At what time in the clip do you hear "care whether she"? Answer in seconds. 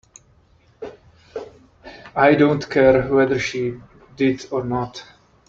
2.71-3.79